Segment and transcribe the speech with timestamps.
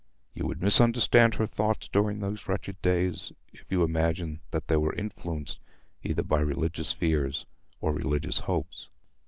[0.33, 4.95] You would misunderstand her thoughts during these wretched days, if you imagined that they were
[4.95, 5.59] influenced
[6.01, 7.45] either by religious fears
[7.81, 8.89] or religious hopes.